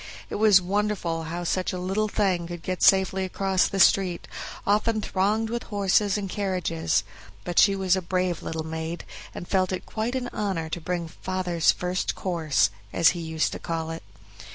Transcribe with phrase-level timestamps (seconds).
[0.31, 4.27] It was wonderful how such a little thing could get safely across the street,
[4.65, 7.03] often thronged with horses and carriages;
[7.43, 11.07] but she was a brave little maid, and felt it quite an honor to bring
[11.07, 14.01] "father's first course", as he used to call it.